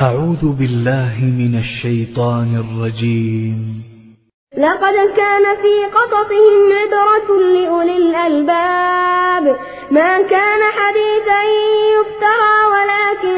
أعوذ 0.00 0.52
بالله 0.58 1.14
من 1.20 1.58
الشيطان 1.58 2.64
الرجيم. 2.64 3.56
لقد 4.58 4.94
كان 5.16 5.44
في 5.62 5.74
قصصهم 5.94 6.72
عبرة 6.72 7.40
لأولي 7.40 7.96
الألباب. 7.96 9.56
ما 9.90 10.22
كان 10.22 10.60
حديثا 10.78 11.40
يفترى 11.96 12.56
ولكن 12.72 13.36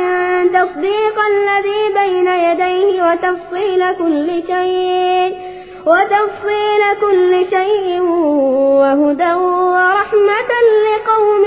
تصديق 0.53 1.17
الذي 1.35 1.82
بين 1.94 2.28
يديه 2.28 3.02
وتفصيل 3.02 3.94
كل 3.98 4.42
شيء 4.46 5.54
وتفصيل 5.86 6.82
كل 7.00 7.46
شيء 7.50 8.00
وهدى 8.80 9.34
ورحمة 9.34 10.50
لقوم 10.86 11.44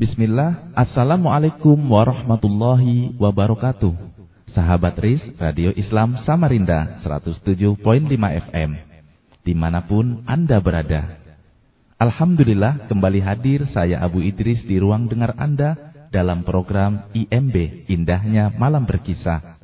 Bismillah, 0.00 0.72
Assalamualaikum 0.72 1.76
warahmatullahi 1.76 3.12
wabarakatuh. 3.20 3.92
Sahabat 4.48 4.96
RIS 4.96 5.36
Radio 5.36 5.76
Islam 5.76 6.16
Samarinda 6.24 7.04
107.5 7.04 7.76
FM 8.48 8.80
Di 9.44 9.52
mana 9.52 9.84
pun 9.84 10.24
Anda 10.24 10.56
berada. 10.56 11.20
Alhamdulillah 12.00 12.88
kembali 12.88 13.20
hadir 13.20 13.68
saya 13.68 14.00
Abu 14.00 14.24
Idris 14.24 14.64
di 14.64 14.80
ruang 14.80 15.04
dengar 15.04 15.36
Anda 15.36 15.92
Dalam 16.08 16.48
program 16.48 17.12
IMB 17.12 17.84
Indahnya 17.92 18.56
Malam 18.56 18.88
Berkisah. 18.88 19.60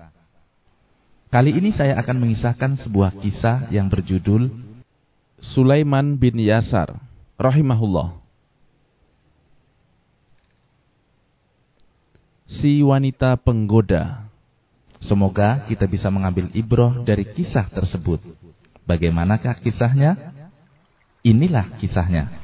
Kali 1.33 1.57
ini 1.57 1.73
saya 1.73 1.97
akan 1.97 2.29
mengisahkan 2.29 2.85
sebuah 2.85 3.25
kisah 3.25 3.73
yang 3.73 3.89
berjudul 3.89 4.53
Sulaiman 5.41 6.21
bin 6.21 6.37
Yasar 6.37 6.93
rahimahullah 7.41 8.26
si 12.46 12.84
wanita 12.84 13.40
penggoda. 13.40 14.28
Semoga 15.02 15.66
kita 15.66 15.90
bisa 15.90 16.12
mengambil 16.14 16.52
ibroh 16.54 17.02
dari 17.02 17.26
kisah 17.26 17.66
tersebut. 17.74 18.22
Bagaimanakah 18.86 19.58
kisahnya? 19.64 20.18
Inilah 21.26 21.78
kisahnya. 21.82 22.42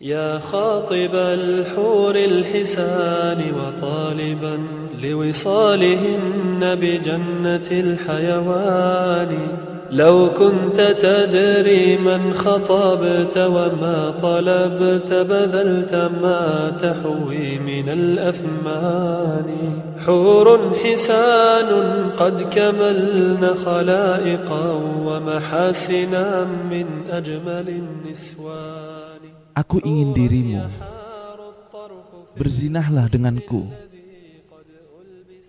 يا 0.00 0.38
خاطب 0.38 1.14
الحور 1.14 2.14
الحسان 2.14 3.54
وطالبا 3.54 4.56
لوصالهن 5.02 6.74
بجنة 6.74 7.68
الحيوان 7.70 9.32
لو 9.93 10.33
كنت 10.33 10.79
تدري 11.05 11.97
من 11.97 12.33
خطبت 12.33 13.37
وما 13.37 13.99
طلبت 14.21 15.11
بذلت 15.13 15.93
ما 16.21 16.43
تحوي 16.81 17.59
من 17.59 17.87
الأثمان 17.89 19.47
حور 20.05 20.47
حسان 20.81 21.69
قد 22.17 22.35
كملن 22.41 23.43
خلائقا 23.65 24.65
ومحاسنا 25.07 26.25
من 26.71 26.87
أجمل 27.09 27.67
النسوان 27.69 29.21
Aku 29.53 29.77
ingin 29.85 30.17
dirimu. 30.17 30.65
Berzinahlah 32.33 33.05
denganku. 33.05 33.69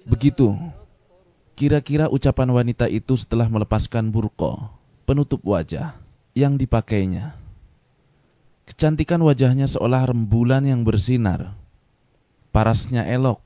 Begitu. 0.04 0.52
Kira-kira 1.54 2.10
ucapan 2.10 2.50
wanita 2.50 2.90
itu 2.90 3.14
setelah 3.14 3.46
melepaskan 3.46 4.10
burko, 4.10 4.74
penutup 5.06 5.38
wajah, 5.46 5.94
yang 6.34 6.58
dipakainya. 6.58 7.38
Kecantikan 8.66 9.22
wajahnya 9.22 9.70
seolah 9.70 10.10
rembulan 10.10 10.66
yang 10.66 10.82
bersinar. 10.82 11.54
Parasnya 12.50 13.06
elok, 13.06 13.38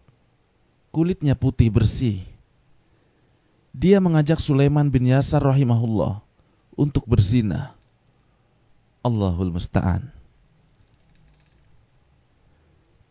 kulitnya 0.88 1.36
putih 1.36 1.68
bersih. 1.68 2.24
Dia 3.76 4.00
mengajak 4.00 4.40
Sulaiman 4.40 4.88
bin 4.88 5.04
Yasar 5.04 5.44
rahimahullah 5.44 6.24
untuk 6.78 7.04
berzinah. 7.04 7.76
Allahul 9.04 9.52
Musta'an. 9.52 10.08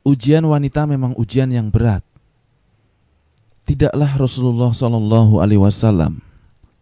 Ujian 0.07 0.47
wanita 0.47 0.87
memang 0.87 1.11
ujian 1.19 1.51
yang 1.51 1.67
berat. 1.67 2.06
Tidaklah 3.67 4.15
Rasulullah 4.15 4.71
Shallallahu 4.71 5.43
Alaihi 5.43 5.59
Wasallam 5.59 6.23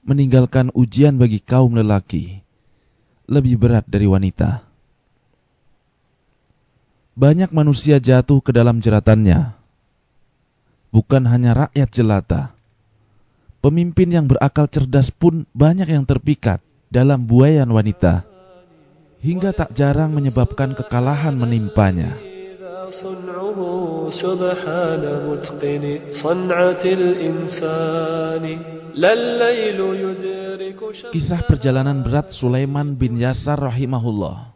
meninggalkan 0.05 0.69
ujian 0.77 1.17
bagi 1.17 1.41
kaum 1.41 1.73
lelaki 1.73 2.45
lebih 3.25 3.57
berat 3.57 3.89
dari 3.89 4.05
wanita. 4.05 4.61
Banyak 7.17 7.49
manusia 7.49 7.97
jatuh 7.97 8.37
ke 8.37 8.53
dalam 8.53 8.77
jeratannya. 8.77 9.57
Bukan 10.93 11.25
hanya 11.25 11.65
rakyat 11.65 11.89
jelata. 11.89 12.53
Pemimpin 13.65 14.13
yang 14.13 14.29
berakal 14.29 14.69
cerdas 14.69 15.09
pun 15.09 15.49
banyak 15.57 15.89
yang 15.89 16.05
terpikat 16.05 16.61
dalam 16.93 17.25
buayan 17.25 17.73
wanita. 17.73 18.29
Hingga 19.25 19.57
tak 19.57 19.73
jarang 19.73 20.13
menyebabkan 20.13 20.77
kekalahan 20.77 21.33
menimpanya. 21.33 22.13
صنعه 22.84 23.58
سبحان 24.20 25.04
متقن 25.24 25.84
صنعة 26.20 26.84
الإنسان 26.84 28.44
لا 29.00 29.12
الليل 29.16 29.78
يدرك 29.80 30.80
Kisah 31.08 31.40
perjalanan 31.48 32.04
berat 32.04 32.28
Sulaiman 32.28 32.92
bin 32.92 33.16
Yasar 33.16 33.56
rahimahullah 33.56 34.52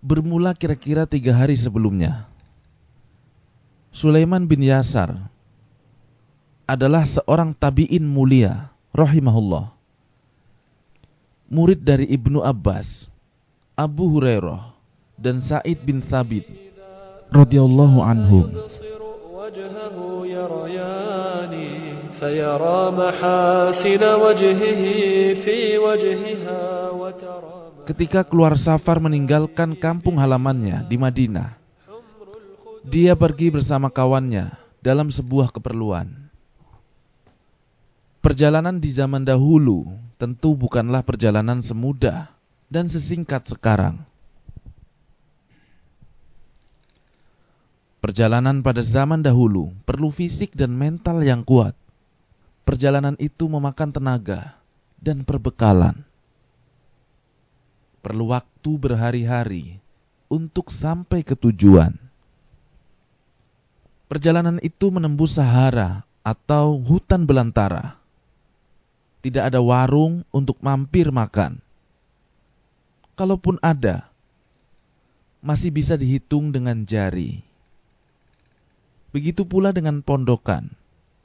bermula 0.00 0.56
kira-kira 0.56 1.04
tiga 1.04 1.36
hari 1.36 1.52
sebelumnya. 1.52 2.24
Sulaiman 3.92 4.48
bin 4.48 4.64
Yasar 4.64 5.12
adalah 6.64 7.04
seorang 7.04 7.52
tabi'in 7.52 8.08
mulia 8.08 8.72
rahimahullah. 8.96 9.68
Murid 11.50 11.84
dari 11.84 12.08
Ibnu 12.08 12.40
Abbas, 12.40 13.12
Abu 13.76 14.08
Hurairah, 14.16 14.72
dan 15.20 15.42
Said 15.42 15.84
bin 15.84 16.00
Thabit 16.00 16.63
radhiyallahu 17.30 17.98
anhum. 18.02 18.46
يبصر 18.50 19.00
وجهه 19.50 19.96
يريان 20.26 21.54
فيرى 22.20 22.80
محاسن 22.94 24.02
وجهه 24.02 24.82
في 25.42 25.58
وجهها 25.78 26.62
وترى 26.94 27.58
Ketika 27.90 28.22
keluar 28.22 28.54
safar 28.54 29.02
meninggalkan 29.02 29.74
kampung 29.74 30.14
halamannya 30.14 30.86
di 30.86 30.94
Madinah, 30.94 31.58
dia 32.86 33.18
pergi 33.18 33.50
bersama 33.50 33.90
kawannya 33.90 34.54
dalam 34.78 35.10
sebuah 35.10 35.50
keperluan. 35.50 36.30
Perjalanan 38.20 38.78
di 38.78 38.94
zaman 38.94 39.24
dahulu 39.26 39.90
tentu 40.20 40.54
bukanlah 40.54 41.02
perjalanan 41.02 41.64
semudah 41.64 42.30
dan 42.68 42.86
sesingkat 42.86 43.48
sekarang. 43.48 44.06
Perjalanan 48.05 48.61
pada 48.61 48.85
zaman 48.85 49.25
dahulu 49.25 49.73
perlu 49.81 50.13
fisik 50.13 50.53
dan 50.53 50.77
mental 50.77 51.25
yang 51.25 51.41
kuat. 51.41 51.73
Perjalanan 52.61 53.17
itu 53.17 53.49
memakan 53.49 53.89
tenaga 53.89 54.61
dan 55.01 55.25
perbekalan. 55.25 56.05
Perlu 58.05 58.29
waktu 58.29 58.71
berhari-hari 58.77 59.81
untuk 60.29 60.69
sampai 60.69 61.25
ke 61.25 61.33
tujuan. 61.33 61.97
Perjalanan 64.05 64.61
itu 64.61 64.93
menembus 64.93 65.41
Sahara 65.41 66.05
atau 66.21 66.77
hutan 66.77 67.25
belantara. 67.25 67.97
Tidak 69.25 69.49
ada 69.49 69.65
warung 69.65 70.21
untuk 70.29 70.61
mampir 70.61 71.09
makan. 71.09 71.57
Kalaupun 73.17 73.57
ada, 73.65 74.13
masih 75.41 75.73
bisa 75.73 75.97
dihitung 75.97 76.53
dengan 76.53 76.85
jari. 76.85 77.54
Begitu 79.15 79.47
pula 79.47 79.71
dengan 79.71 80.03
pondokan, 80.03 80.75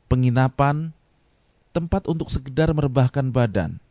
penginapan, 0.06 0.94
tempat 1.74 2.06
untuk 2.06 2.30
sekedar 2.30 2.70
merebahkan 2.70 3.34
badan. 3.34 3.82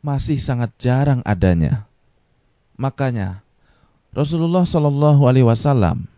Masih 0.00 0.40
sangat 0.40 0.72
jarang 0.80 1.20
adanya. 1.28 1.84
Makanya 2.80 3.44
Rasulullah 4.16 4.64
Shallallahu 4.64 5.28
Alaihi 5.28 5.44
Wasallam 5.44 6.08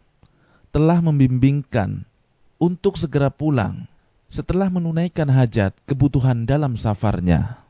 telah 0.70 1.02
membimbingkan 1.02 2.06
untuk 2.62 3.02
segera 3.02 3.34
pulang 3.34 3.90
setelah 4.30 4.70
menunaikan 4.70 5.26
hajat 5.26 5.74
kebutuhan 5.90 6.46
dalam 6.46 6.78
safarnya. 6.78 7.66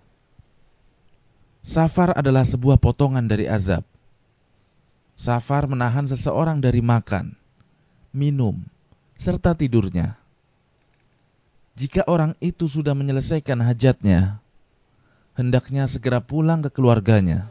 Safar 1.64 2.12
adalah 2.12 2.44
sebuah 2.44 2.76
potongan 2.76 3.24
dari 3.24 3.48
azab. 3.48 3.80
Safar 5.16 5.64
menahan 5.72 6.04
seseorang 6.04 6.60
dari 6.60 6.84
makan, 6.84 7.32
minum, 8.12 8.73
serta 9.23 9.51
tidurnya. 9.51 10.15
Jika 11.79 12.03
orang 12.07 12.35
itu 12.43 12.67
sudah 12.67 12.91
menyelesaikan 12.91 13.59
hajatnya, 13.63 14.43
hendaknya 15.35 15.87
segera 15.87 16.19
pulang 16.19 16.59
ke 16.59 16.69
keluarganya. 16.71 17.47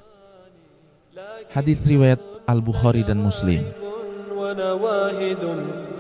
Hadis 1.49 1.81
riwayat 1.85 2.21
Al-Bukhari 2.45 3.05
dan 3.05 3.21
Muslim. 3.25 3.65
ونواهد 4.49 5.45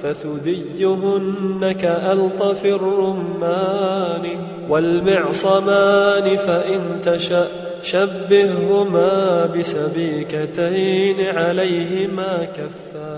فثديهن 0.03 1.73
كألطف 1.73 2.63
الرمان 2.65 4.25
والمعصمان 4.71 6.27
فإن 6.37 6.81
تشأ 7.05 7.49
شبههما 7.93 9.47
بسبيكتين 9.47 11.19
عليهما 11.39 12.45
كفان 12.45 13.12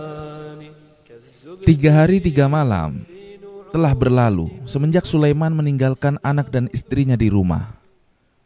Tiga 1.64 2.04
hari 2.04 2.20
tiga 2.20 2.52
malam 2.52 3.08
telah 3.72 3.96
berlalu 3.96 4.52
semenjak 4.68 5.08
Sulaiman 5.08 5.56
meninggalkan 5.56 6.20
anak 6.20 6.52
dan 6.52 6.68
istrinya 6.76 7.16
di 7.16 7.32
rumah. 7.32 7.72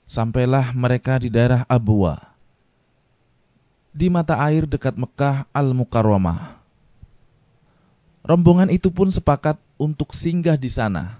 Sampailah 0.05 0.69
mereka 0.77 1.17
di 1.17 1.33
daerah 1.33 1.65
Abwa, 1.65 2.21
di 3.89 4.13
mata 4.13 4.37
air 4.37 4.69
dekat 4.69 4.93
Mekah 4.93 5.49
Al-Mukarramah. 5.49 6.61
Rombongan 8.21 8.69
itu 8.69 8.93
pun 8.93 9.09
sepakat 9.09 9.57
untuk 9.81 10.13
singgah 10.13 10.59
di 10.59 10.69
sana. 10.69 11.17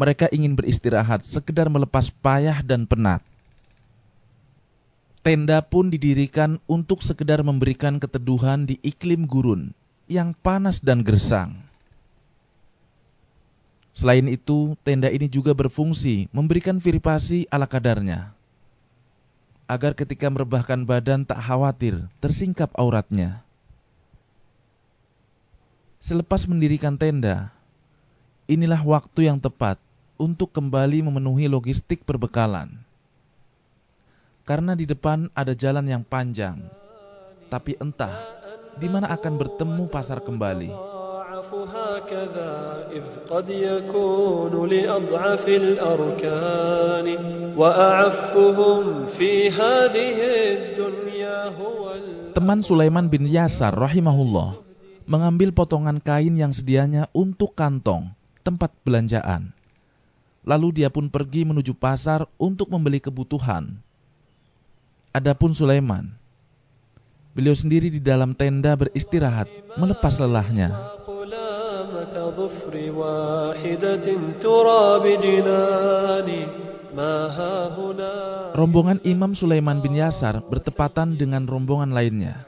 Mereka 0.00 0.32
ingin 0.32 0.56
beristirahat, 0.56 1.28
sekedar 1.28 1.68
melepas 1.68 2.08
payah 2.08 2.64
dan 2.64 2.88
penat. 2.88 3.20
Tenda 5.20 5.60
pun 5.60 5.92
didirikan 5.92 6.56
untuk 6.64 7.04
sekedar 7.04 7.44
memberikan 7.44 8.00
keteduhan 8.00 8.64
di 8.64 8.80
iklim 8.80 9.28
gurun 9.28 9.76
yang 10.10 10.34
panas 10.34 10.82
dan 10.82 11.00
gersang. 11.04 11.54
Selain 13.92 14.24
itu, 14.24 14.72
tenda 14.80 15.12
ini 15.12 15.28
juga 15.28 15.52
berfungsi 15.52 16.26
memberikan 16.32 16.80
privasi 16.80 17.44
ala 17.52 17.68
kadarnya. 17.68 18.32
Agar 19.68 19.92
ketika 19.92 20.32
merebahkan 20.32 20.84
badan 20.84 21.28
tak 21.28 21.40
khawatir 21.44 22.08
tersingkap 22.18 22.72
auratnya. 22.76 23.44
Selepas 26.02 26.48
mendirikan 26.50 26.98
tenda, 26.98 27.52
inilah 28.50 28.80
waktu 28.82 29.30
yang 29.30 29.38
tepat 29.38 29.78
untuk 30.18 30.50
kembali 30.50 31.06
memenuhi 31.06 31.46
logistik 31.46 32.02
perbekalan. 32.02 32.74
Karena 34.42 34.74
di 34.74 34.82
depan 34.82 35.30
ada 35.30 35.54
jalan 35.54 35.86
yang 35.86 36.02
panjang, 36.02 36.58
tapi 37.46 37.78
entah 37.78 38.41
di 38.77 38.87
mana 38.87 39.09
akan 39.11 39.33
bertemu 39.35 39.83
pasar 39.89 40.19
kembali. 40.21 40.69
يضاعف 41.37 41.51
هكذا 41.53 42.53
إذ 42.97 43.05
قد 43.29 43.47
يكون 43.47 44.53
لأضعف 44.67 45.45
الأركان 45.47 47.07
وأعفهم 47.53 48.83
في 49.15 49.31
هذه 49.53 50.19
الدنيا 50.57 51.39
هو 51.55 51.81
ال- 51.93 52.33
Teman 52.33 52.59
Sulaiman 52.65 53.05
bin 53.09 53.25
Yasar 53.29 53.73
rahimahullah 53.73 54.61
mengambil 55.07 55.53
potongan 55.55 56.01
kain 56.01 56.35
yang 56.35 56.51
sedianya 56.51 57.07
untuk 57.15 57.53
kantong 57.53 58.11
tempat 58.43 58.73
belanjaan. 58.83 59.53
Lalu 60.47 60.83
dia 60.83 60.89
pun 60.91 61.11
pergi 61.11 61.43
menuju 61.43 61.75
pasar 61.75 62.23
untuk 62.39 62.71
membeli 62.71 63.03
kebutuhan. 63.03 63.77
Adapun 65.11 65.51
Sulaiman, 65.51 66.11
Beliau 67.32 67.56
sendiri 67.56 67.88
di 67.88 67.96
dalam 67.96 68.36
tenda 68.36 68.76
beristirahat, 68.76 69.48
melepas 69.80 70.20
lelahnya. 70.20 70.68
Rombongan 78.52 79.00
Imam 79.00 79.32
Sulaiman 79.32 79.80
bin 79.80 79.96
Yasar 79.96 80.44
bertepatan 80.44 81.16
dengan 81.16 81.48
rombongan 81.48 81.96
lainnya. 81.96 82.44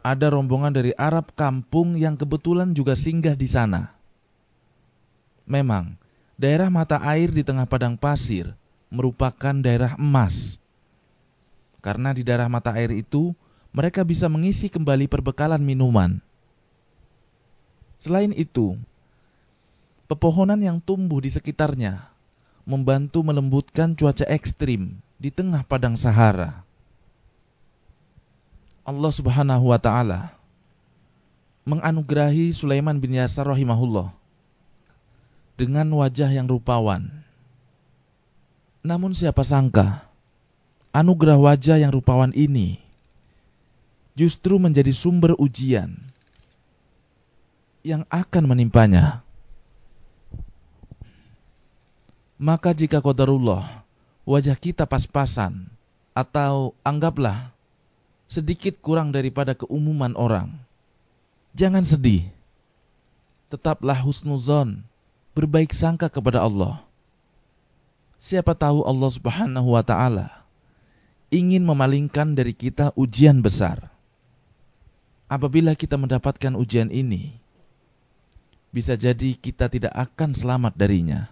Ada 0.00 0.32
rombongan 0.32 0.72
dari 0.72 0.96
Arab 0.96 1.36
kampung 1.36 1.92
yang 2.00 2.16
kebetulan 2.16 2.72
juga 2.72 2.96
singgah 2.96 3.36
di 3.36 3.44
sana. 3.44 3.92
Memang, 5.44 5.92
daerah 6.40 6.72
mata 6.72 7.04
air 7.04 7.28
di 7.28 7.44
tengah 7.44 7.68
padang 7.68 8.00
pasir 8.00 8.48
merupakan 8.88 9.52
daerah 9.60 9.92
emas. 10.00 10.56
Karena 11.84 12.16
di 12.16 12.24
daerah 12.24 12.48
mata 12.48 12.72
air 12.72 12.96
itu 12.96 13.36
mereka 13.76 14.00
bisa 14.00 14.24
mengisi 14.32 14.72
kembali 14.72 15.04
perbekalan 15.04 15.60
minuman. 15.60 16.16
Selain 18.00 18.32
itu, 18.32 18.72
pepohonan 20.08 20.56
yang 20.64 20.80
tumbuh 20.80 21.20
di 21.20 21.28
sekitarnya 21.28 22.08
membantu 22.64 23.20
melembutkan 23.20 23.92
cuaca 23.92 24.24
ekstrim 24.32 24.96
di 25.20 25.28
tengah 25.28 25.60
padang 25.60 25.92
Sahara. 25.92 26.64
Allah 28.80 29.12
Subhanahu 29.12 29.68
wa 29.68 29.76
taala 29.76 30.32
menganugerahi 31.68 32.56
Sulaiman 32.56 32.96
bin 32.96 33.12
Yasar 33.12 33.44
rahimahullah 33.44 34.08
dengan 35.60 35.84
wajah 36.00 36.32
yang 36.32 36.48
rupawan. 36.48 37.12
Namun 38.80 39.12
siapa 39.12 39.44
sangka 39.44 40.08
anugerah 40.96 41.36
wajah 41.36 41.76
yang 41.76 41.92
rupawan 41.92 42.32
ini 42.32 42.85
justru 44.16 44.56
menjadi 44.56 44.90
sumber 44.96 45.36
ujian 45.36 45.92
yang 47.84 48.02
akan 48.08 48.48
menimpanya. 48.48 49.22
Maka 52.40 52.72
jika 52.72 52.98
qadarullah 52.98 53.84
wajah 54.26 54.56
kita 54.56 54.88
pas-pasan 54.88 55.68
atau 56.16 56.72
anggaplah 56.82 57.52
sedikit 58.26 58.80
kurang 58.82 59.14
daripada 59.14 59.54
keumuman 59.54 60.16
orang, 60.16 60.50
jangan 61.54 61.84
sedih. 61.86 62.26
Tetaplah 63.46 64.02
husnuzon, 64.02 64.82
berbaik 65.30 65.70
sangka 65.70 66.10
kepada 66.10 66.42
Allah. 66.42 66.82
Siapa 68.18 68.58
tahu 68.58 68.82
Allah 68.82 69.10
Subhanahu 69.12 69.78
wa 69.78 69.84
taala 69.86 70.42
ingin 71.30 71.62
memalingkan 71.62 72.34
dari 72.34 72.50
kita 72.50 72.90
ujian 72.98 73.38
besar. 73.38 73.95
Apabila 75.26 75.74
kita 75.74 75.98
mendapatkan 75.98 76.54
ujian 76.54 76.86
ini, 76.86 77.34
bisa 78.70 78.94
jadi 78.94 79.34
kita 79.34 79.66
tidak 79.66 79.90
akan 79.90 80.30
selamat 80.30 80.78
darinya. 80.78 81.26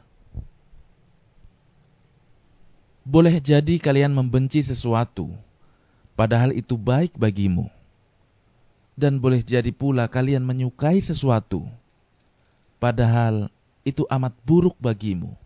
Boleh 3.07 3.39
jadi 3.39 3.79
kalian 3.79 4.11
membenci 4.11 4.67
sesuatu, 4.67 5.31
padahal 6.19 6.51
itu 6.51 6.75
baik 6.75 7.15
bagimu. 7.15 7.71
Dan 8.99 9.23
boleh 9.23 9.47
jadi 9.47 9.71
pula 9.71 10.11
kalian 10.11 10.43
menyukai 10.43 10.99
sesuatu, 10.99 11.63
padahal 12.83 13.47
itu 13.87 14.03
amat 14.11 14.35
buruk 14.43 14.75
bagimu. 14.83 15.39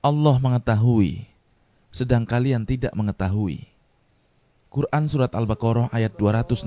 Allah 0.00 0.40
mengetahui, 0.40 1.28
sedang 1.92 2.24
kalian 2.24 2.64
tidak 2.64 2.96
mengetahui. 2.96 3.68
Quran 4.70 5.02
Surat 5.10 5.34
Al-Baqarah 5.34 5.90
ayat 5.90 6.14
216 6.14 6.62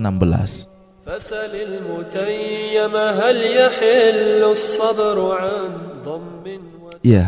Ya. 7.00 7.26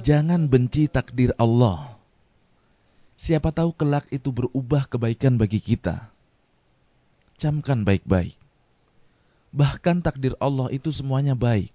Jangan 0.00 0.40
benci 0.48 0.88
takdir 0.88 1.36
Allah. 1.36 2.00
Siapa 3.20 3.52
tahu 3.52 3.76
kelak 3.76 4.08
itu 4.08 4.32
berubah 4.32 4.88
kebaikan 4.88 5.36
bagi 5.36 5.60
kita. 5.60 6.08
Camkan 7.36 7.84
baik-baik. 7.84 8.32
Bahkan 9.52 10.00
takdir 10.00 10.32
Allah 10.40 10.72
itu 10.72 10.88
semuanya 10.88 11.36
baik. 11.36 11.68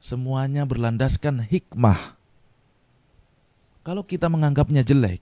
Semuanya 0.00 0.64
berlandaskan 0.64 1.44
hikmah. 1.44 2.16
Kalau 3.84 4.00
kita 4.08 4.32
menganggapnya 4.32 4.80
jelek 4.80 5.20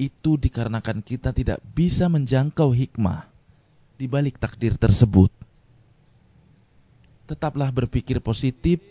itu 0.00 0.34
dikarenakan 0.34 1.04
kita 1.04 1.30
tidak 1.30 1.58
bisa 1.72 2.10
menjangkau 2.10 2.74
hikmah 2.74 3.28
di 3.94 4.10
balik 4.10 4.40
takdir 4.40 4.74
tersebut. 4.74 5.30
Tetaplah 7.28 7.70
berpikir 7.70 8.18
positif 8.18 8.82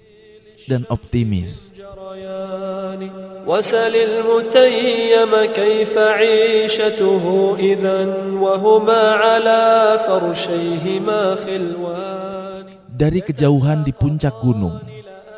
dan 0.65 0.88
optimis. 0.88 1.75
الجريان 2.12 3.01
وسل 3.48 3.96
المتيم 3.96 5.32
كيف 5.56 5.98
عيشته 5.98 7.25
إذا 7.60 8.00
وهما 8.39 9.01
على 9.12 9.63
فرشيهما 10.08 11.22
خلوان 11.36 12.65
Dari 12.91 13.25
kejauhan 13.25 13.82
di 13.82 13.98
puncak 13.98 14.38
gunung, 14.46 14.77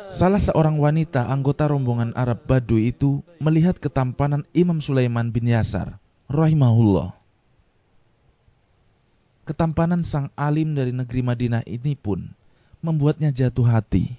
salah 0.09 0.41
seorang 0.41 0.81
wanita 0.81 1.29
anggota 1.29 1.69
rombongan 1.69 2.11
Arab 2.17 2.41
Baduy 2.49 2.89
itu 2.89 3.21
melihat 3.37 3.77
ketampanan 3.77 4.41
Imam 4.57 4.81
Sulaiman 4.81 5.29
bin 5.29 5.45
Yasar, 5.45 6.01
rahimahullah. 6.27 7.13
Ketampanan 9.45 10.05
sang 10.05 10.29
alim 10.37 10.77
dari 10.77 10.93
negeri 10.93 11.21
Madinah 11.25 11.63
ini 11.65 11.97
pun 11.97 12.29
membuatnya 12.81 13.33
jatuh 13.33 13.65
hati. 13.65 14.13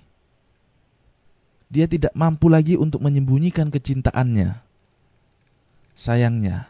Dia 1.71 1.87
tidak 1.87 2.11
mampu 2.19 2.51
lagi 2.51 2.75
untuk 2.75 2.99
menyembunyikan 2.99 3.71
kecintaannya. 3.71 4.59
Sayangnya, 5.95 6.67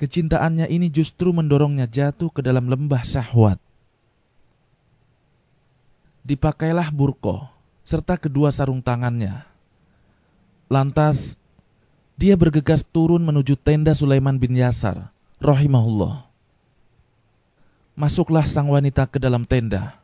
kecintaannya 0.00 0.72
ini 0.72 0.88
justru 0.88 1.36
mendorongnya 1.36 1.84
jatuh 1.84 2.32
ke 2.32 2.40
dalam 2.40 2.64
lembah 2.64 3.04
syahwat. 3.04 3.60
Dipakailah 6.24 6.88
burko 6.88 7.52
serta 7.82 8.18
kedua 8.18 8.54
sarung 8.54 8.80
tangannya. 8.80 9.44
Lantas 10.70 11.36
dia 12.16 12.38
bergegas 12.38 12.86
turun 12.86 13.20
menuju 13.20 13.58
tenda 13.58 13.92
Sulaiman 13.92 14.38
bin 14.38 14.54
Yasar, 14.54 15.10
rahimahullah. 15.42 16.24
Masuklah 17.92 18.46
sang 18.48 18.72
wanita 18.72 19.04
ke 19.04 19.20
dalam 19.20 19.44
tenda. 19.44 20.00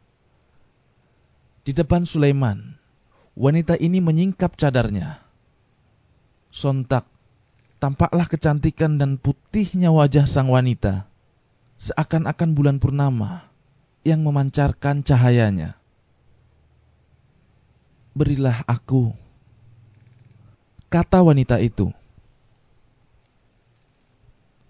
Di 1.65 1.73
depan 1.73 2.05
Sulaiman, 2.05 2.77
wanita 3.39 3.81
ini 3.81 4.03
menyingkap 4.03 4.59
cadarnya. 4.59 5.25
Sontak, 6.53 7.07
tampaklah 7.79 8.27
kecantikan 8.27 8.99
dan 8.99 9.17
putihnya 9.17 9.95
wajah 9.95 10.27
sang 10.27 10.51
wanita, 10.51 11.07
seakan-akan 11.79 12.51
bulan 12.53 12.77
purnama 12.83 13.49
yang 14.03 14.27
memancarkan 14.27 15.07
cahayanya. 15.07 15.78
Berilah 18.19 18.67
aku, 18.67 19.15
kata 20.91 21.23
wanita 21.23 21.63
itu. 21.63 21.95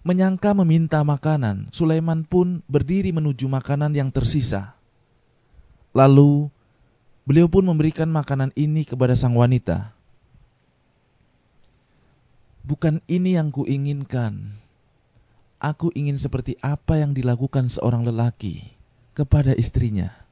Menyangka 0.05 0.53
meminta 0.53 1.01
makanan, 1.01 1.73
Sulaiman 1.73 2.21
pun 2.29 2.61
berdiri 2.69 3.09
menuju 3.09 3.49
makanan 3.49 3.97
yang 3.97 4.13
tersisa. 4.13 4.77
Lalu, 5.97 6.53
beliau 7.25 7.49
pun 7.49 7.65
memberikan 7.65 8.05
makanan 8.13 8.53
ini 8.53 8.85
kepada 8.85 9.17
sang 9.17 9.33
wanita. 9.33 9.97
Bukan 12.69 13.01
ini 13.09 13.33
yang 13.33 13.49
kuinginkan. 13.49 14.61
Aku 15.57 15.89
ingin 15.97 16.21
seperti 16.21 16.53
apa 16.61 17.01
yang 17.01 17.17
dilakukan 17.17 17.65
seorang 17.65 18.05
lelaki 18.05 18.77
kepada 19.17 19.57
istrinya. 19.57 20.28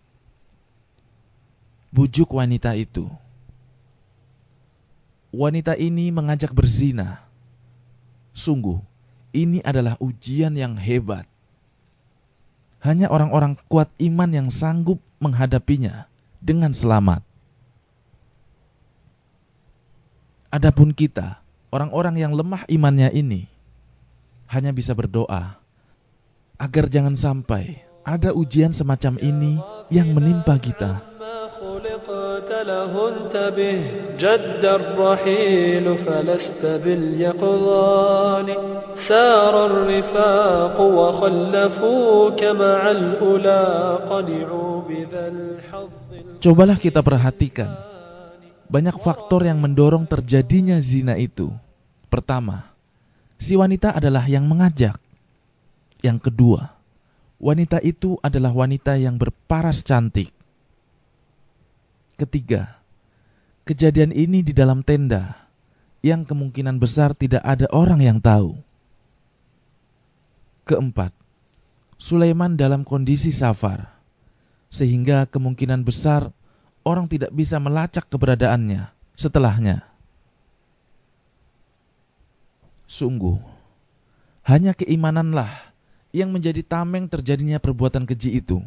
Bujuk 1.98 2.38
wanita 2.38 2.77
itu. 2.77 3.10
Wanita 5.34 5.74
ini 5.74 6.13
mengajak 6.13 6.54
berzina. 6.54 7.25
Sungguh, 8.38 8.77
ini 9.34 9.66
adalah 9.66 9.98
ujian 9.98 10.54
yang 10.54 10.77
hebat. 10.77 11.25
Hanya 12.86 13.10
orang-orang 13.10 13.58
kuat 13.66 13.89
iman 13.98 14.30
yang 14.30 14.54
sanggup 14.54 15.01
menghadapinya 15.18 16.06
dengan 16.38 16.70
selamat. 16.70 17.25
Adapun 20.54 20.94
kita, 20.94 21.42
orang-orang 21.74 22.22
yang 22.22 22.38
lemah 22.38 22.62
imannya 22.70 23.10
ini 23.10 23.50
hanya 24.54 24.70
bisa 24.70 24.94
berdoa 24.94 25.58
agar 26.62 26.86
jangan 26.94 27.18
sampai 27.18 27.82
ada 28.06 28.38
ujian 28.38 28.70
semacam 28.70 29.18
ini 29.18 29.58
yang 29.89 30.13
menimpa 30.13 30.62
kita. 30.62 31.07
له 32.66 32.92
انتبه 33.09 33.78
جد 34.19 34.64
الرحيل 34.64 35.87
فلست 36.07 36.62
باليقظان 36.85 38.47
سار 39.09 39.54
الرفاق 39.66 40.76
وخلفوك 40.81 42.40
مع 42.42 42.81
الأولى 42.90 43.64
قنعوا 44.11 44.75
بذا 44.88 45.25
الحظ 45.28 45.90
Cobalah 46.42 46.75
kita 46.75 46.99
perhatikan 47.07 47.71
banyak 48.66 48.99
faktor 48.99 49.47
yang 49.47 49.62
mendorong 49.62 50.11
terjadinya 50.11 50.75
zina 50.83 51.14
itu. 51.14 51.54
Pertama, 52.11 52.66
si 53.38 53.54
wanita 53.54 53.95
adalah 53.95 54.26
yang 54.26 54.42
mengajak. 54.50 54.99
Yang 56.02 56.19
kedua, 56.26 56.75
wanita 57.38 57.78
itu 57.78 58.19
adalah 58.19 58.50
wanita 58.50 58.99
yang 58.99 59.14
berparas 59.23 59.87
cantik. 59.87 60.36
Ketiga, 62.17 62.81
kejadian 63.62 64.09
ini 64.09 64.41
di 64.41 64.50
dalam 64.50 64.81
tenda 64.81 65.38
yang 66.01 66.25
kemungkinan 66.25 66.81
besar 66.81 67.13
tidak 67.13 67.45
ada 67.45 67.69
orang 67.69 68.01
yang 68.01 68.17
tahu. 68.17 68.57
Keempat, 70.65 71.13
Sulaiman 72.01 72.57
dalam 72.57 72.81
kondisi 72.81 73.29
safar, 73.29 73.93
sehingga 74.74 75.29
kemungkinan 75.29 75.86
besar 75.86 76.33
orang 76.81 77.05
tidak 77.05 77.29
bisa 77.38 77.62
melacak 77.62 78.09
keberadaannya 78.09 78.89
setelahnya. 79.13 79.86
Sungguh, 82.89 83.38
hanya 84.41 84.74
keimananlah 84.74 85.69
yang 86.09 86.33
menjadi 86.33 86.65
tameng 86.65 87.05
terjadinya 87.05 87.62
perbuatan 87.62 88.09
keji 88.09 88.41
itu. 88.41 88.65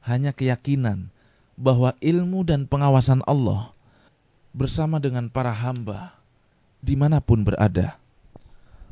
Hanya 0.00 0.32
keyakinan 0.32 1.12
bahwa 1.58 1.98
ilmu 1.98 2.46
dan 2.46 2.70
pengawasan 2.70 3.26
Allah 3.26 3.74
bersama 4.54 5.02
dengan 5.02 5.26
para 5.26 5.50
hamba 5.50 6.14
di 6.78 6.94
mana 6.94 7.18
pun 7.18 7.42
berada. 7.42 7.98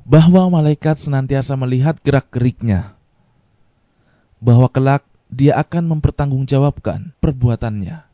Bahwa 0.02 0.50
malaikat 0.50 0.98
senantiasa 0.98 1.54
melihat 1.54 1.98
gerak-geriknya. 2.02 2.94
Bahwa 4.42 4.66
kelak 4.70 5.06
dia 5.30 5.58
akan 5.58 5.98
mempertanggungjawabkan 5.98 7.14
perbuatannya. 7.18 8.06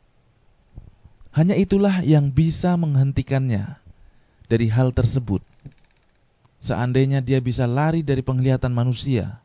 Hanya 1.32 1.56
itulah 1.56 2.04
yang 2.04 2.28
bisa 2.28 2.76
menghentikannya 2.76 3.80
dari 4.48 4.68
hal 4.68 4.92
tersebut. 4.92 5.40
Seandainya 6.60 7.24
dia 7.24 7.40
bisa 7.40 7.64
lari 7.64 8.04
dari 8.04 8.20
penglihatan 8.20 8.72
manusia, 8.72 9.40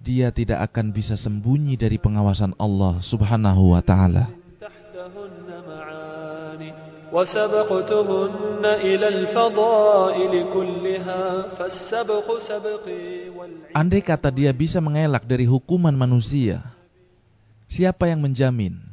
dia 0.00 0.32
tidak 0.32 0.72
akan 0.72 0.96
bisa 0.96 1.12
sembunyi 1.14 1.76
dari 1.76 2.00
pengawasan 2.00 2.56
Allah 2.56 3.04
Subhanahu 3.04 3.76
wa 3.76 3.84
taala. 3.84 4.32
Andai 13.76 14.00
kata 14.00 14.28
dia 14.32 14.50
bisa 14.56 14.78
mengelak 14.80 15.24
dari 15.28 15.44
hukuman 15.44 15.92
manusia, 15.92 16.64
siapa 17.68 18.08
yang 18.08 18.24
menjamin 18.24 18.90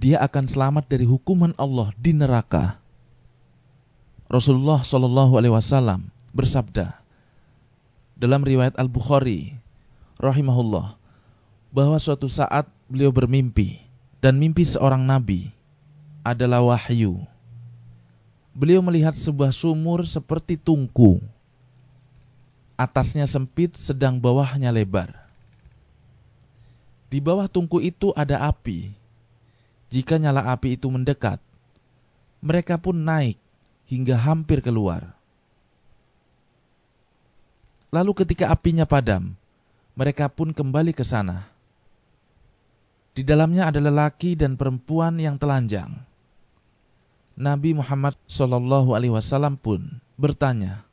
dia 0.00 0.16
akan 0.24 0.48
selamat 0.48 0.88
dari 0.88 1.04
hukuman 1.04 1.52
Allah 1.60 1.92
di 2.00 2.16
neraka. 2.16 2.80
Rasulullah 4.32 4.80
Shallallahu 4.80 5.36
Alaihi 5.36 5.52
Wasallam 5.52 6.08
bersabda 6.32 6.96
dalam 8.16 8.40
riwayat 8.40 8.80
Al 8.80 8.88
Bukhari, 8.88 9.59
rahimahullah, 10.20 10.94
bahwa 11.72 11.96
suatu 11.96 12.28
saat 12.28 12.68
beliau 12.86 13.08
bermimpi 13.08 13.80
dan 14.20 14.36
mimpi 14.36 14.62
seorang 14.68 15.00
nabi 15.00 15.50
adalah 16.20 16.60
wahyu. 16.60 17.24
Beliau 18.52 18.84
melihat 18.84 19.16
sebuah 19.16 19.56
sumur 19.56 20.04
seperti 20.04 20.60
tungku. 20.60 21.18
Atasnya 22.76 23.24
sempit, 23.24 23.76
sedang 23.76 24.20
bawahnya 24.20 24.68
lebar. 24.68 25.16
Di 27.08 27.18
bawah 27.18 27.48
tungku 27.48 27.80
itu 27.80 28.12
ada 28.12 28.44
api 28.44 29.00
jika 29.90 30.22
nyala 30.22 30.46
api 30.54 30.78
itu 30.78 30.86
mendekat, 30.86 31.42
mereka 32.38 32.78
pun 32.78 32.94
naik 32.94 33.34
hingga 33.90 34.14
hampir 34.14 34.62
keluar. 34.62 35.18
Lalu 37.90 38.22
ketika 38.22 38.54
apinya 38.54 38.86
padam, 38.86 39.34
mereka 40.00 40.32
pun 40.32 40.56
kembali 40.56 40.96
ke 40.96 41.04
sana. 41.04 41.44
Di 43.12 43.20
dalamnya 43.20 43.68
ada 43.68 43.84
lelaki 43.84 44.32
dan 44.32 44.56
perempuan 44.56 45.20
yang 45.20 45.36
telanjang. 45.36 45.92
Nabi 47.36 47.76
Muhammad 47.76 48.16
Shallallahu 48.24 48.96
Alaihi 48.96 49.12
Wasallam 49.12 49.60
pun 49.60 50.00
bertanya, 50.16 50.88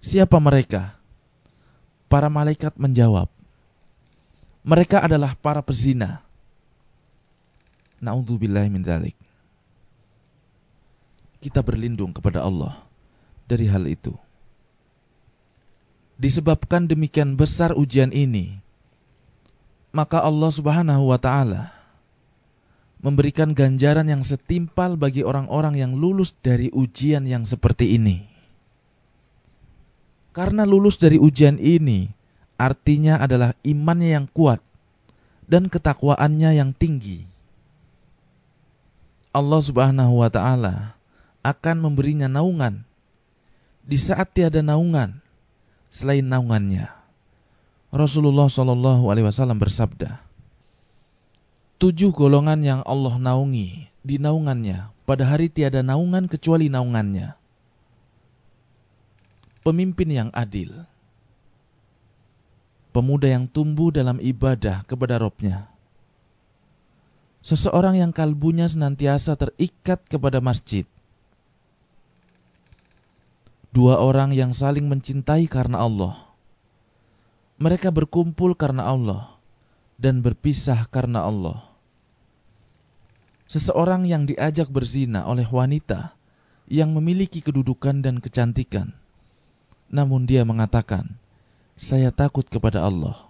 siapa 0.00 0.40
mereka? 0.40 0.96
Para 2.08 2.32
malaikat 2.32 2.72
menjawab, 2.80 3.28
mereka 4.64 5.04
adalah 5.04 5.36
para 5.36 5.60
pezina 5.60 6.24
Na'udzubillah 8.02 8.66
min 8.66 8.82
dzalik. 8.82 9.14
Kita 11.38 11.62
berlindung 11.62 12.10
kepada 12.10 12.42
Allah 12.42 12.82
dari 13.46 13.70
hal 13.70 13.86
itu. 13.86 14.10
Disebabkan 16.20 16.86
demikian 16.86 17.34
besar 17.34 17.72
ujian 17.74 18.12
ini, 18.12 18.60
maka 19.92 20.20
Allah 20.24 20.50
Subhanahu 20.52 21.12
wa 21.12 21.18
taala 21.20 21.72
memberikan 23.02 23.50
ganjaran 23.50 24.06
yang 24.06 24.22
setimpal 24.22 24.94
bagi 24.94 25.26
orang-orang 25.26 25.74
yang 25.74 25.92
lulus 25.98 26.32
dari 26.38 26.70
ujian 26.70 27.26
yang 27.26 27.42
seperti 27.42 27.98
ini. 27.98 28.30
Karena 30.32 30.64
lulus 30.64 30.96
dari 30.96 31.20
ujian 31.20 31.60
ini 31.60 32.08
artinya 32.56 33.20
adalah 33.20 33.52
imannya 33.66 34.16
yang 34.16 34.26
kuat 34.30 34.62
dan 35.50 35.66
ketakwaannya 35.66 36.56
yang 36.56 36.70
tinggi. 36.72 37.26
Allah 39.32 39.60
Subhanahu 39.64 40.20
wa 40.20 40.28
taala 40.28 40.94
akan 41.42 41.76
memberinya 41.88 42.28
naungan 42.28 42.84
di 43.82 43.98
saat 43.98 44.30
tiada 44.30 44.62
naungan 44.62 45.18
selain 45.92 46.24
naungannya. 46.24 46.88
Rasulullah 47.92 48.48
Shallallahu 48.48 49.12
Alaihi 49.12 49.28
Wasallam 49.28 49.60
bersabda, 49.60 50.24
tujuh 51.76 52.08
golongan 52.16 52.64
yang 52.64 52.80
Allah 52.88 53.20
naungi 53.20 53.92
di 54.00 54.16
naungannya 54.16 54.88
pada 55.04 55.28
hari 55.28 55.52
tiada 55.52 55.84
naungan 55.84 56.24
kecuali 56.24 56.72
naungannya. 56.72 57.36
Pemimpin 59.62 60.08
yang 60.10 60.30
adil, 60.34 60.88
pemuda 62.90 63.30
yang 63.30 63.46
tumbuh 63.46 63.92
dalam 63.94 64.18
ibadah 64.18 64.82
kepada 64.88 65.20
Robnya, 65.20 65.70
seseorang 67.44 68.00
yang 68.00 68.10
kalbunya 68.10 68.66
senantiasa 68.66 69.38
terikat 69.38 70.02
kepada 70.08 70.42
masjid, 70.42 70.82
dua 73.72 73.98
orang 73.98 74.30
yang 74.36 74.52
saling 74.52 74.86
mencintai 74.86 75.48
karena 75.48 75.80
Allah. 75.82 76.30
Mereka 77.58 77.90
berkumpul 77.90 78.54
karena 78.54 78.86
Allah 78.88 79.36
dan 79.96 80.20
berpisah 80.20 80.86
karena 80.92 81.24
Allah. 81.24 81.64
Seseorang 83.48 84.08
yang 84.08 84.24
diajak 84.24 84.72
berzina 84.72 85.28
oleh 85.28 85.44
wanita 85.44 86.16
yang 86.68 86.92
memiliki 86.96 87.44
kedudukan 87.44 88.00
dan 88.00 88.16
kecantikan 88.22 88.96
namun 89.92 90.24
dia 90.24 90.40
mengatakan, 90.48 91.20
"Saya 91.76 92.08
takut 92.08 92.48
kepada 92.48 92.80
Allah." 92.80 93.28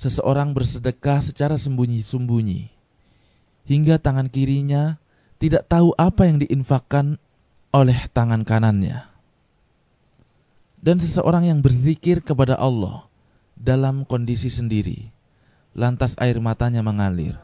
Seseorang 0.00 0.56
bersedekah 0.56 1.20
secara 1.20 1.54
sembunyi-sembunyi, 1.60 2.72
hingga 3.68 4.00
tangan 4.00 4.32
kirinya 4.32 4.96
tidak 5.38 5.68
tahu 5.68 5.92
apa 6.00 6.26
yang 6.26 6.40
diinfakkan 6.40 7.20
oleh 7.73 7.97
tangan 8.09 8.41
kanannya. 8.41 9.05
Dan 10.79 10.97
seseorang 10.97 11.43
yang 11.43 11.59
berzikir 11.59 12.23
kepada 12.23 12.55
Allah 12.55 13.03
dalam 13.59 14.07
kondisi 14.07 14.47
sendiri, 14.47 15.11
lantas 15.75 16.15
air 16.17 16.39
matanya 16.39 16.79
mengalir. 16.79 17.35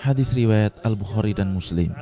Hadis 0.00 0.34
riwayat 0.34 0.82
Al-Bukhari 0.82 1.36
dan 1.36 1.54
Muslim. 1.54 1.94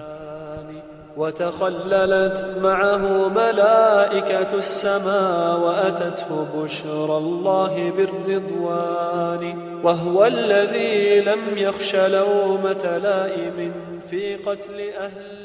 وتخللت 1.18 2.62
معه 2.62 3.28
ملائكة 3.28 4.50
السماء 4.54 5.58
وأتته 5.58 6.30
بشرى 6.54 7.16
الله 7.16 7.74
بالرضوان 7.90 9.42
وهو 9.84 10.24
الذي 10.24 11.20
لم 11.20 11.58
يخش 11.58 11.94
لومة 11.94 12.84
لائم 13.02 13.72
في 14.10 14.36
قتل 14.36 14.78
أهل 14.78 15.28
البطن 15.28 15.41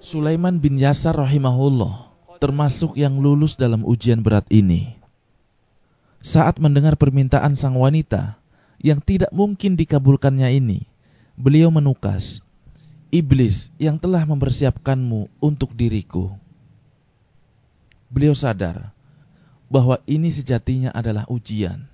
Sulaiman 0.00 0.60
bin 0.60 0.76
Yasar 0.76 1.16
rahimahullah 1.16 2.12
termasuk 2.36 2.96
yang 3.00 3.16
lulus 3.16 3.56
dalam 3.56 3.80
ujian 3.82 4.20
berat 4.20 4.44
ini. 4.52 4.96
Saat 6.20 6.60
mendengar 6.60 6.98
permintaan 6.98 7.56
sang 7.56 7.78
wanita 7.78 8.36
yang 8.82 9.00
tidak 9.00 9.32
mungkin 9.32 9.78
dikabulkannya 9.78 10.52
ini, 10.52 10.84
beliau 11.38 11.72
menukas, 11.72 12.44
iblis 13.08 13.72
yang 13.80 13.96
telah 13.96 14.26
mempersiapkanmu 14.28 15.32
untuk 15.40 15.72
diriku. 15.72 16.34
Beliau 18.12 18.36
sadar 18.36 18.92
bahwa 19.66 19.98
ini 20.04 20.28
sejatinya 20.30 20.92
adalah 20.92 21.24
ujian. 21.26 21.88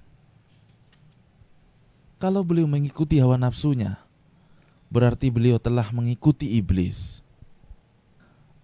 Kalau 2.19 2.47
beliau 2.47 2.71
mengikuti 2.71 3.19
hawa 3.19 3.35
nafsunya, 3.35 3.99
berarti 4.91 5.33
beliau 5.33 5.59
telah 5.59 5.91
mengikuti 5.91 6.59
iblis. 6.59 7.22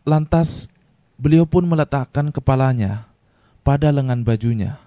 Lantas, 0.09 0.73
beliau 1.21 1.45
pun 1.45 1.69
meletakkan 1.69 2.33
kepalanya 2.33 3.05
pada 3.61 3.93
lengan 3.93 4.25
bajunya. 4.25 4.81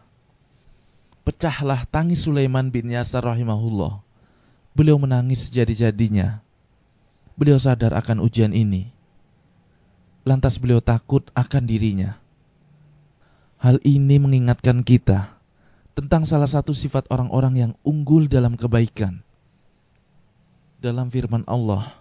Pecahlah 1.22 1.86
tangis 1.86 2.26
Sulaiman 2.26 2.74
bin 2.74 2.90
Yasar 2.90 3.22
rahimahullah. 3.22 4.02
Beliau 4.74 4.98
menangis 4.98 5.46
sejadi-jadinya 5.46 6.42
beliau 7.42 7.58
sadar 7.58 7.98
akan 7.98 8.22
ujian 8.22 8.54
ini. 8.54 8.94
Lantas 10.22 10.62
beliau 10.62 10.78
takut 10.78 11.26
akan 11.34 11.66
dirinya. 11.66 12.22
Hal 13.58 13.82
ini 13.82 14.22
mengingatkan 14.22 14.86
kita 14.86 15.42
tentang 15.98 16.22
salah 16.26 16.46
satu 16.46 16.74
sifat 16.74 17.10
orang-orang 17.10 17.54
yang 17.58 17.72
unggul 17.82 18.30
dalam 18.30 18.54
kebaikan. 18.54 19.26
Dalam 20.82 21.10
firman 21.10 21.42
Allah 21.46 22.01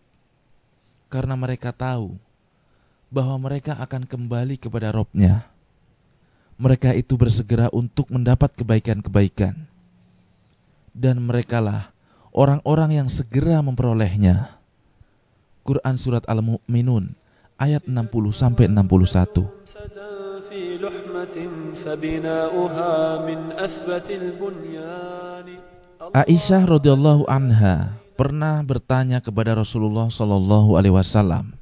karena 1.11 1.35
mereka 1.35 1.75
tahu 1.75 2.15
bahwa 3.11 3.51
mereka 3.51 3.75
akan 3.75 4.07
kembali 4.07 4.55
kepada 4.55 4.95
Robnya. 4.95 5.51
Mereka 6.55 6.95
itu 6.95 7.19
bersegera 7.19 7.67
untuk 7.75 8.07
mendapat 8.07 8.55
kebaikan-kebaikan. 8.55 9.67
Dan 10.95 11.19
merekalah 11.27 11.91
orang-orang 12.31 13.03
yang 13.03 13.09
segera 13.11 13.59
memperolehnya. 13.59 14.55
Quran 15.67 15.95
Surat 15.99 16.23
Al-Mu'minun 16.31 17.13
ayat 17.59 17.83
60-61 17.85 18.71
Aisyah 26.11 26.61
radhiyallahu 26.65 27.23
anha 27.29 28.00
pernah 28.21 28.61
bertanya 28.61 29.17
kepada 29.17 29.57
Rasulullah 29.57 30.05
Shallallahu 30.05 30.77
alaihi 30.77 30.93
wasallam, 30.93 31.57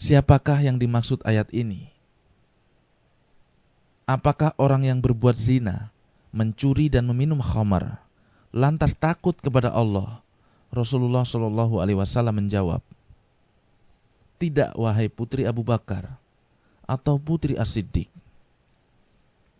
"Siapakah 0.00 0.64
yang 0.64 0.80
dimaksud 0.80 1.20
ayat 1.28 1.52
ini? 1.52 1.92
Apakah 4.08 4.56
orang 4.56 4.88
yang 4.88 5.04
berbuat 5.04 5.36
zina, 5.36 5.92
mencuri 6.32 6.88
dan 6.88 7.04
meminum 7.04 7.44
khamar, 7.44 8.00
lantas 8.48 8.96
takut 8.96 9.36
kepada 9.36 9.68
Allah?" 9.76 10.24
Rasulullah 10.72 11.28
Shallallahu 11.28 11.84
alaihi 11.84 12.00
wasallam 12.00 12.40
menjawab, 12.40 12.80
"Tidak 14.40 14.72
wahai 14.72 15.12
putri 15.12 15.44
Abu 15.44 15.60
Bakar 15.60 16.16
atau 16.88 17.20
putri 17.20 17.60
As-Siddiq. 17.60 18.08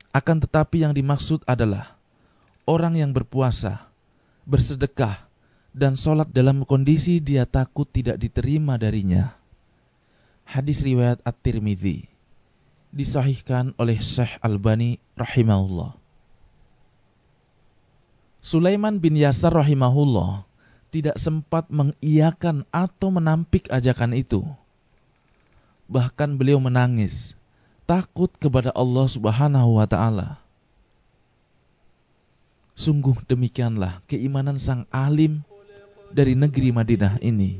Akan 0.08 0.40
tetapi 0.40 0.88
yang 0.88 0.96
dimaksud 0.96 1.44
adalah 1.44 2.00
orang 2.64 2.96
yang 2.96 3.12
berpuasa, 3.12 3.92
bersedekah, 4.48 5.33
dan 5.74 5.98
sholat 5.98 6.30
dalam 6.30 6.62
kondisi 6.62 7.18
dia 7.18 7.42
takut 7.44 7.90
tidak 7.90 8.22
diterima 8.22 8.78
darinya. 8.78 9.34
Hadis 10.46 10.80
riwayat 10.86 11.18
At-Tirmidzi 11.26 12.06
disahihkan 12.94 13.74
oleh 13.74 13.98
Syekh 13.98 14.38
Albani 14.38 15.02
rahimahullah. 15.18 15.98
Sulaiman 18.38 19.02
bin 19.02 19.18
Yasar 19.18 19.50
rahimahullah 19.50 20.46
tidak 20.94 21.18
sempat 21.18 21.66
mengiyakan 21.66 22.62
atau 22.70 23.10
menampik 23.10 23.66
ajakan 23.66 24.14
itu. 24.14 24.46
Bahkan 25.90 26.38
beliau 26.38 26.62
menangis, 26.62 27.34
takut 27.82 28.30
kepada 28.38 28.70
Allah 28.78 29.10
Subhanahu 29.10 29.82
wa 29.82 29.90
taala. 29.90 30.38
Sungguh 32.78 33.18
demikianlah 33.26 34.06
keimanan 34.06 34.60
sang 34.60 34.86
alim 34.94 35.42
dari 36.14 36.38
negeri 36.38 36.70
Madinah 36.70 37.18
ini. 37.18 37.58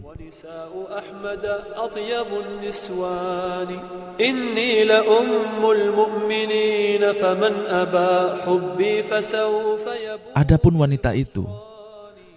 Adapun 10.39 10.75
wanita 10.79 11.11
itu, 11.19 11.43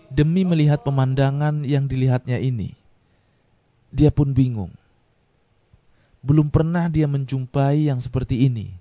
demi 0.09 0.41
melihat 0.41 0.81
pemandangan 0.81 1.61
yang 1.61 1.85
dilihatnya 1.85 2.41
ini, 2.41 2.73
dia 3.93 4.09
pun 4.09 4.33
bingung. 4.33 4.73
Belum 6.25 6.49
pernah 6.49 6.89
dia 6.89 7.05
menjumpai 7.05 7.93
yang 7.93 8.01
seperti 8.01 8.49
ini. 8.49 8.73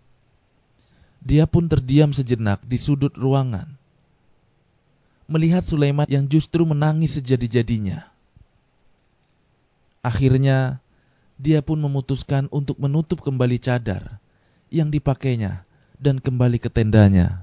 Dia 1.20 1.44
pun 1.44 1.68
terdiam 1.68 2.16
sejenak 2.16 2.64
di 2.64 2.80
sudut 2.80 3.12
ruangan 3.12 3.85
Melihat 5.26 5.66
Sulaiman 5.66 6.06
yang 6.06 6.22
justru 6.30 6.62
menangis 6.62 7.18
sejadi-jadinya. 7.18 8.06
Akhirnya, 9.98 10.78
dia 11.34 11.60
pun 11.66 11.82
memutuskan 11.82 12.46
untuk 12.54 12.78
menutup 12.78 13.20
kembali 13.26 13.58
cadar 13.58 14.22
yang 14.70 14.86
dipakainya 14.86 15.66
dan 15.98 16.22
kembali 16.22 16.62
ke 16.62 16.70
tendanya. 16.70 17.42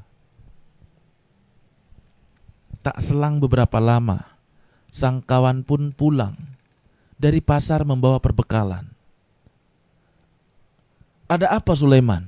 Tak 2.80 3.04
selang 3.04 3.43
beberapa 3.43 3.84
lama, 3.84 4.24
sang 4.91 5.19
kawan 5.19 5.63
pun 5.63 5.91
pulang 5.91 6.36
dari 7.19 7.39
pasar 7.39 7.88
membawa 7.88 8.19
perbekalan. 8.19 8.88
Ada 11.28 11.56
apa 11.56 11.72
Sulaiman? 11.76 12.28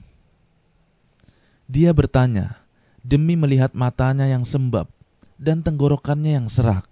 Dia 1.68 1.92
bertanya 1.92 2.60
demi 3.04 3.36
melihat 3.36 3.76
matanya 3.76 4.30
yang 4.30 4.48
sembab 4.48 4.88
dan 5.36 5.64
tenggorokannya 5.64 6.40
yang 6.42 6.48
serak. 6.48 6.88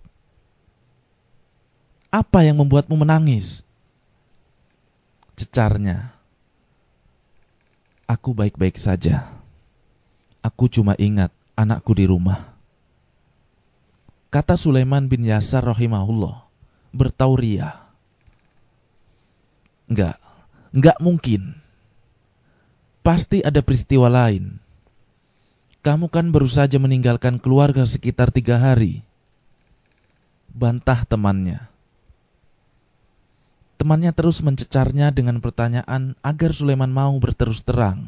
Apa 2.13 2.45
yang 2.45 2.61
membuatmu 2.61 2.93
menangis? 2.93 3.65
cecarnya. 5.33 6.13
Aku 8.05 8.35
baik-baik 8.35 8.77
saja. 8.77 9.31
Aku 10.43 10.67
cuma 10.67 10.93
ingat 10.99 11.31
anakku 11.55 11.95
di 11.95 12.05
rumah. 12.05 12.53
Kata 14.33 14.57
Sulaiman 14.57 15.05
bin 15.05 15.23
Yasar 15.23 15.61
rahimahullah, 15.63 16.41
bertauria. 16.89 17.85
Enggak, 19.87 20.17
enggak 20.73 20.97
mungkin. 20.99 21.41
Pasti 23.05 23.43
ada 23.45 23.61
peristiwa 23.61 24.09
lain. 24.09 24.62
Kamu 25.83 26.07
kan 26.07 26.31
baru 26.31 26.47
saja 26.47 26.79
meninggalkan 26.79 27.35
keluarga 27.43 27.83
sekitar 27.83 28.31
tiga 28.31 28.55
hari. 28.55 29.03
Bantah 30.47 31.03
temannya. 31.03 31.67
Temannya 33.75 34.15
terus 34.15 34.39
mencecarnya 34.39 35.11
dengan 35.11 35.43
pertanyaan 35.43 36.15
agar 36.23 36.55
Sulaiman 36.55 36.87
mau 36.87 37.11
berterus 37.19 37.59
terang 37.67 38.07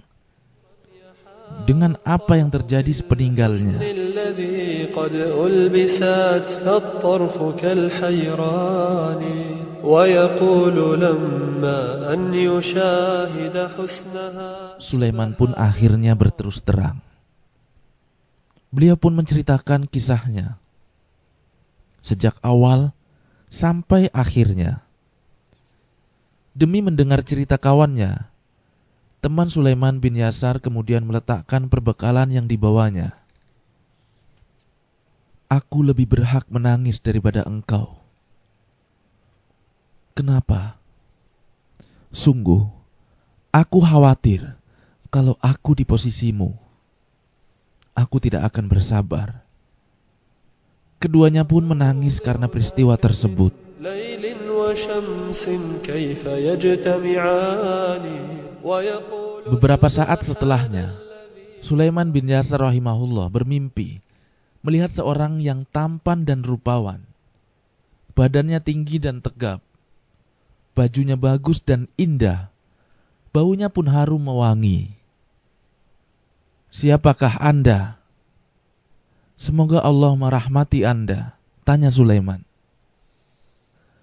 dengan 1.68 2.00
apa 2.08 2.40
yang 2.40 2.48
terjadi 2.48 2.96
sepeninggalnya. 2.96 3.76
Sulaiman 14.80 15.30
pun 15.36 15.52
akhirnya 15.60 16.14
berterus 16.16 16.64
terang. 16.64 17.15
Beliau 18.76 19.00
pun 19.00 19.16
menceritakan 19.16 19.88
kisahnya. 19.88 20.60
Sejak 22.04 22.36
awal 22.44 22.92
sampai 23.48 24.12
akhirnya 24.12 24.86
Demi 26.56 26.80
mendengar 26.80 27.20
cerita 27.20 27.60
kawannya, 27.60 28.32
teman 29.20 29.52
Sulaiman 29.52 30.00
bin 30.00 30.16
Yasar 30.16 30.64
kemudian 30.64 31.04
meletakkan 31.04 31.68
perbekalan 31.68 32.32
yang 32.32 32.48
dibawanya. 32.48 33.20
Aku 35.52 35.84
lebih 35.84 36.08
berhak 36.08 36.48
menangis 36.48 37.04
daripada 37.04 37.44
engkau. 37.44 38.00
Kenapa? 40.16 40.80
Sungguh, 42.16 42.64
aku 43.52 43.84
khawatir 43.84 44.56
kalau 45.12 45.36
aku 45.44 45.76
di 45.76 45.84
posisimu. 45.84 46.65
Aku 47.96 48.20
tidak 48.20 48.52
akan 48.52 48.68
bersabar. 48.68 49.40
Keduanya 51.00 51.48
pun 51.48 51.64
menangis 51.64 52.20
karena 52.20 52.52
peristiwa 52.52 53.00
tersebut. 53.00 53.56
Beberapa 59.48 59.88
saat 59.88 60.20
setelahnya, 60.28 60.98
Sulaiman 61.64 62.12
bin 62.12 62.28
Yasar 62.28 62.62
rahimahullah 62.68 63.32
bermimpi 63.32 64.04
melihat 64.66 64.90
seorang 64.90 65.38
yang 65.40 65.64
tampan 65.70 66.26
dan 66.26 66.42
rupawan. 66.42 67.06
Badannya 68.18 68.58
tinggi 68.60 68.98
dan 68.98 69.22
tegap. 69.22 69.62
Bajunya 70.74 71.14
bagus 71.14 71.62
dan 71.62 71.86
indah. 71.96 72.50
Baunya 73.30 73.70
pun 73.70 73.86
harum 73.86 74.26
mewangi. 74.26 74.98
Siapakah 76.76 77.40
Anda? 77.40 77.96
Semoga 79.40 79.80
Allah 79.80 80.12
merahmati 80.12 80.84
Anda, 80.84 81.40
tanya 81.64 81.88
Sulaiman. 81.88 82.44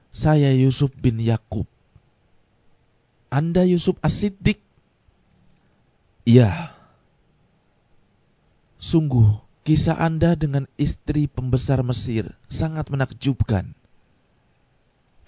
Saya 0.09 0.49
Yusuf 0.57 0.89
bin 0.97 1.21
Yakub. 1.21 1.69
Anda 3.29 3.69
Yusuf 3.69 4.01
As-Siddiq? 4.01 4.57
Ya. 6.25 6.73
Sungguh, 8.81 9.37
kisah 9.69 10.01
Anda 10.01 10.33
dengan 10.33 10.65
istri 10.81 11.29
pembesar 11.29 11.85
Mesir 11.85 12.33
sangat 12.49 12.89
menakjubkan. 12.89 13.77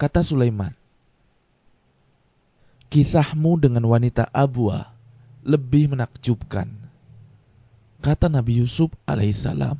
Kata 0.01 0.25
Sulaiman. 0.25 0.73
Kisahmu 2.89 3.61
dengan 3.61 3.85
wanita 3.85 4.33
Abwa 4.33 4.89
lebih 5.45 5.93
menakjubkan. 5.93 6.84
Kata 8.03 8.27
Nabi 8.31 8.59
Yusuf 8.63 8.91
alaihissalam. 9.07 9.77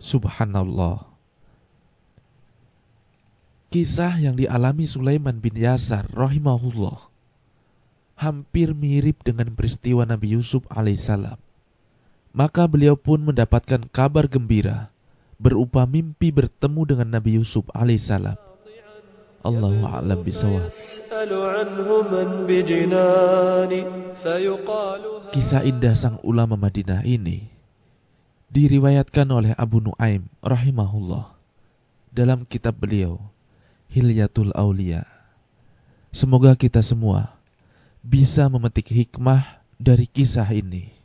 Subhanallah 0.00 1.14
Kisah 3.74 4.22
yang 4.22 4.38
dialami 4.38 4.86
Sulaiman 4.86 5.42
bin 5.42 5.58
Yasar 5.58 6.06
rahimahullah 6.14 7.10
hampir 8.14 8.70
mirip 8.70 9.26
dengan 9.26 9.50
peristiwa 9.58 10.06
Nabi 10.06 10.38
Yusuf 10.38 10.62
alaihissalam. 10.70 11.34
Maka 12.30 12.70
beliau 12.70 12.94
pun 12.94 13.26
mendapatkan 13.26 13.82
kabar 13.90 14.30
gembira 14.30 14.94
berupa 15.42 15.82
mimpi 15.90 16.30
bertemu 16.30 16.80
dengan 16.86 17.18
Nabi 17.18 17.42
Yusuf 17.42 17.66
alaihissalam. 17.74 18.38
Allahu 19.42 19.82
a'lam 19.84 20.22
bisawab. 20.22 20.70
Kisah 25.32 25.62
indah 25.64 25.94
sang 25.96 26.20
ulama 26.20 26.56
Madinah 26.56 27.00
ini 27.04 27.48
diriwayatkan 28.52 29.26
oleh 29.32 29.52
Abu 29.56 29.80
Nuaim 29.80 30.28
rahimahullah 30.44 31.32
dalam 32.12 32.44
kitab 32.44 32.76
beliau 32.78 33.18
Hilyatul 33.88 34.52
Aulia. 34.52 35.08
Semoga 36.14 36.54
kita 36.54 36.84
semua 36.84 37.34
bisa 38.04 38.46
memetik 38.52 38.92
hikmah 38.92 39.64
dari 39.80 40.06
kisah 40.06 40.46
ini. 40.52 41.03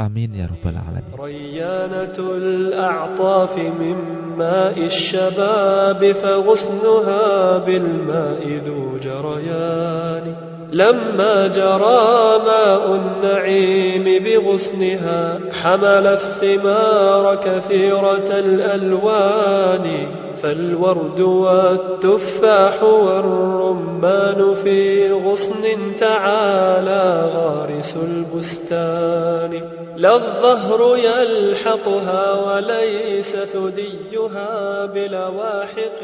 آمين 0.00 0.34
يا 0.34 0.46
رب 0.46 0.72
العالمين. 0.72 1.14
ريانة 1.20 2.18
الأعطاف 2.36 3.58
من 3.58 3.96
ماء 4.38 4.78
الشباب 4.78 6.12
فغصنها 6.12 7.58
بالماء 7.58 8.60
ذو 8.66 8.98
جريان. 8.98 10.34
لما 10.72 11.46
جرى 11.46 12.38
ماء 12.44 12.94
النعيم 12.94 14.24
بغصنها 14.24 15.38
حملت 15.52 16.20
ثمار 16.40 17.34
كثيرة 17.36 18.38
الألوان. 18.38 20.06
فالورد 20.44 21.20
والتفاح 21.20 22.76
والرمان 22.82 24.40
في 24.62 25.12
غصن 25.12 25.64
تعالى 26.00 27.04
غارس 27.34 27.92
البستان. 27.96 29.52
لا 29.96 30.12
الظهر 30.20 30.80
يلحقها 30.96 32.24
وليس 32.44 33.32
ثديها 33.56 34.52
بلواحق 34.86 36.00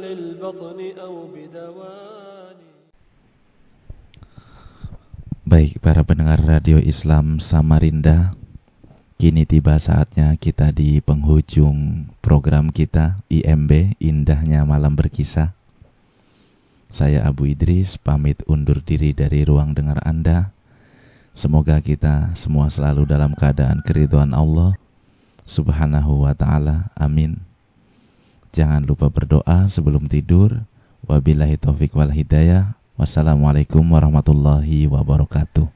للبطن 0.00 0.78
أو 1.04 1.14
بدوان. 1.34 2.56
Baik 5.44 5.76
para 5.84 6.00
pendengar 6.08 6.40
radio 6.40 6.80
Islam 6.80 7.36
Samarinda 7.36 8.32
Kini 9.14 9.46
tiba 9.46 9.78
saatnya 9.78 10.34
kita 10.34 10.74
di 10.74 10.98
penghujung 10.98 12.10
program 12.18 12.74
kita 12.74 13.22
IMB 13.30 13.94
Indahnya 14.02 14.66
Malam 14.66 14.98
Berkisah. 14.98 15.54
Saya 16.90 17.22
Abu 17.22 17.46
Idris 17.46 17.94
pamit 17.94 18.42
undur 18.50 18.82
diri 18.82 19.14
dari 19.14 19.46
ruang 19.46 19.70
dengar 19.70 20.02
Anda. 20.02 20.50
Semoga 21.30 21.78
kita 21.78 22.34
semua 22.34 22.66
selalu 22.70 23.06
dalam 23.06 23.38
keadaan 23.38 23.86
keriduan 23.86 24.34
Allah 24.34 24.74
Subhanahu 25.46 26.26
wa 26.26 26.34
taala. 26.34 26.90
Amin. 26.98 27.38
Jangan 28.50 28.82
lupa 28.82 29.10
berdoa 29.10 29.70
sebelum 29.70 30.10
tidur. 30.10 30.66
Wabillahi 31.06 31.54
taufik 31.58 31.94
wal 31.94 32.10
hidayah. 32.10 32.74
Wassalamualaikum 32.94 33.82
warahmatullahi 33.82 34.86
wabarakatuh. 34.86 35.73